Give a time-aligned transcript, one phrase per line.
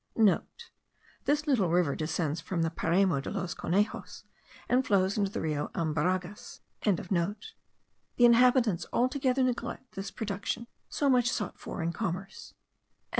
[0.09, 0.15] (*
[1.25, 4.23] This little river descends from the Paramo de los Conejos,
[4.67, 11.59] and flows into the Rio Albarregas.) The inhabitants altogether neglect this production, so much sought
[11.59, 12.47] for in commerce.
[12.49, 12.55] CHAPTER
[12.99, 13.05] 2.